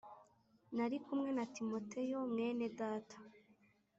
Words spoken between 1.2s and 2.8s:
na Timoteyo mwene